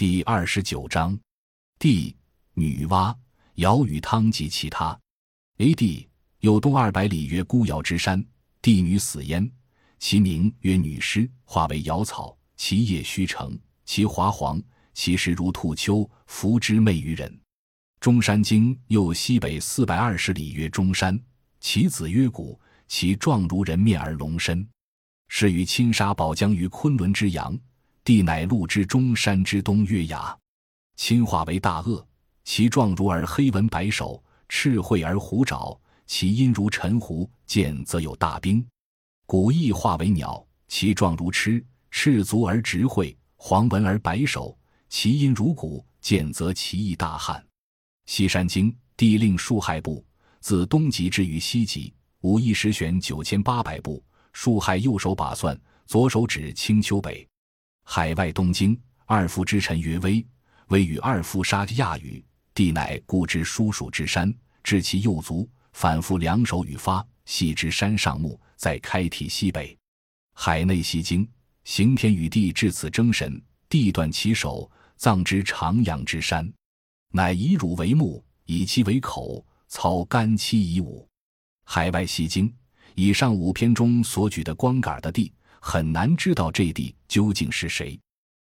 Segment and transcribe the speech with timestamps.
[0.00, 1.14] 第二十九章，
[1.78, 2.16] 帝
[2.54, 3.14] 女娲
[3.56, 4.98] 尧与汤及其他。
[5.58, 6.08] A.D.
[6.38, 8.24] 有东二百里，曰孤尧之山，
[8.62, 9.52] 帝女死焉，
[9.98, 14.58] 其名曰女尸，化为瑶草，其叶虚成，其华黄，
[14.94, 17.38] 其实如兔丘，服之媚于人。
[18.00, 21.20] 中山经又西北四百二十里，曰中山，
[21.60, 22.58] 其子曰谷，
[22.88, 24.66] 其状如人面而龙身，
[25.28, 27.54] 是于亲沙宝江于昆仑之阳。
[28.02, 30.36] 帝乃陆之中山之东月牙，
[30.96, 32.04] 亲化为大鳄，
[32.44, 38.66] 其状如而黑纹白首，赤喙而虎爪，其音如沉湖，见则有大冰。
[39.26, 44.56] 古翼化为鸟，其状如螭，赤足而直喙，黄纹而白首，
[44.88, 47.44] 其音如鼓，见则其意大旱。
[48.06, 50.04] 西山经帝令数害部，
[50.40, 51.92] 自东极至于西极，
[52.22, 54.02] 武艺十选九千八百步。
[54.32, 57.28] 数害右手把算，左手指青丘北。
[57.92, 60.24] 海外东经二父之臣曰威，
[60.68, 69.76] 威与二父杀亚语，帝乃固之叔属之山，置其右足，反复两手与发，系之山上木，在开体西北。
[70.34, 71.28] 海内西经
[71.64, 76.48] 刑天与地至此争神，地断其手，葬之长阳之山，
[77.10, 81.08] 乃以乳为目，以其为口，操干戚以武。
[81.64, 82.54] 海外西经
[82.94, 85.32] 以上五篇中所举的光杆的地。
[85.60, 87.98] 很难知道这地究竟是谁。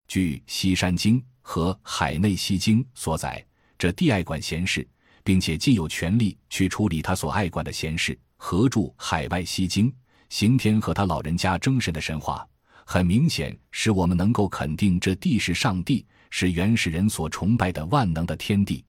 [0.09, 3.45] 据《西山经》和《海内西经》所载，
[3.77, 4.89] 这地爱管闲事，
[5.23, 8.19] 并且尽有权力去处理他所爱管的闲事。
[8.37, 9.91] 合著《海外西经》，
[10.31, 12.47] 刑天和他老人家争神的神话，
[12.87, 18.85] 很明显使我们能够肯定这地是上帝，是原始人所崇拜的万能的天地。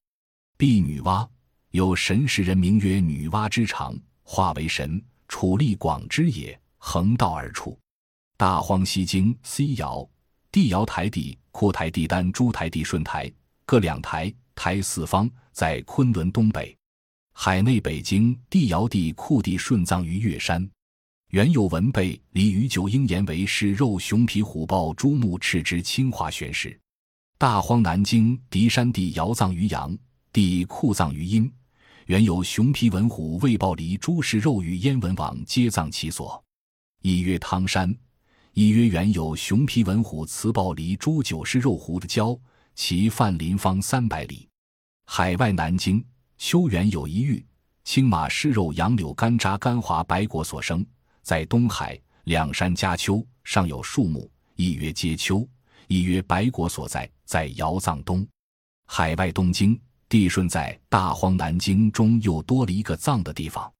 [0.57, 1.27] 婢女娲
[1.71, 7.77] 有神世人名曰女娲之长，化为神，处力广之也，横道而出。
[8.41, 10.09] 大荒西经 C 爻，
[10.51, 13.31] 地爻台地库台地丹朱台地顺台
[13.67, 16.75] 各两台台四方，在昆仑东北。
[17.33, 20.67] 海内北经地爻地库地顺葬于岳山。
[21.29, 26.75] 原有文备离于九应言为是肉熊皮虎豹朱木赤之清华玄石。
[27.37, 29.95] 大荒南经狄山地爻葬于阳，
[30.33, 31.47] 地库葬于阴。
[32.07, 36.43] 原有熊皮文虎未豹离诸氏肉与燕文王皆葬其所。
[37.03, 37.95] 以曰汤山。
[38.53, 42.37] 一曰原有熊皮文虎雌豹狸猪九狮肉狐的郊，
[42.75, 44.45] 其范林方三百里。
[45.05, 46.03] 海外南京
[46.37, 47.45] 修原有一玉，
[47.85, 50.85] 青马狮肉杨柳干扎干华白果所生，
[51.23, 55.47] 在东海两山夹丘，上有树木，一曰阶丘，
[55.87, 58.27] 一曰白果所在，在尧藏东。
[58.85, 59.79] 海外东京
[60.09, 63.71] 地顺在大荒南京中又多了一个藏的地方，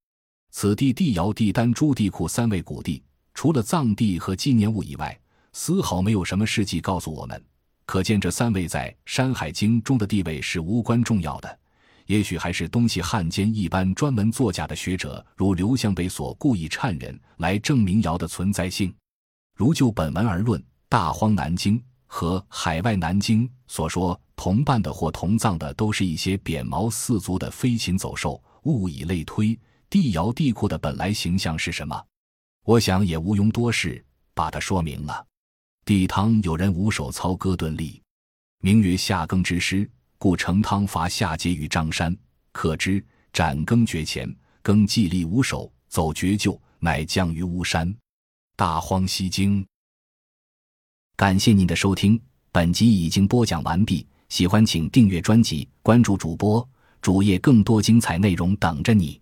[0.52, 3.04] 此地地窑地丹朱地库三位古地。
[3.42, 5.20] 除了藏地和纪念物以外，
[5.52, 7.44] 丝毫没有什么事迹告诉我们。
[7.88, 11.60] 可见这三位在《山海经》中的地位是无关重要的。
[12.06, 18.94] 也许还是东西汉间一般专门作假的学者，如刘向北所故意忏人来证明尧的存在性。
[19.58, 28.40] 如就本文而论，《大荒南经》和《海外南经》所说同伴的或同葬的，都是一些扁毛四足的飞禽走兽。
[28.66, 29.60] 物以类推，
[29.90, 32.00] 地尧地库的本来形象是什么？
[32.64, 35.26] 我想也无庸多事，把它说明了。
[35.84, 38.02] 地汤有人无手操戈顿立，
[38.62, 42.16] 名曰夏耕之师，故成汤伐夏桀于张山，
[42.52, 47.94] 可知斩耕绝前，耕既立无手，走绝救，乃降于巫山。
[48.56, 49.66] 大荒西经。
[51.16, 54.08] 感谢您的收听，本集已经播讲完毕。
[54.30, 56.68] 喜欢请订阅专辑，关注主播
[57.02, 59.21] 主页，更多精彩内容等着你。